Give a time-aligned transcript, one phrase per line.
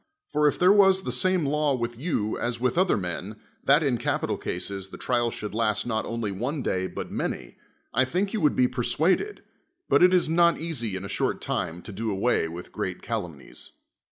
[0.31, 3.99] For if there was the same law with you as with other men, that in
[3.99, 7.57] caf^ital cases the tivial should last not only on(; da} Imt many,
[7.93, 9.43] I think you would be persuaded:
[9.89, 12.47] but it is not (^asy in a short time to do a"''ay v.
[12.51, 13.73] itli u'l'^at calumnies.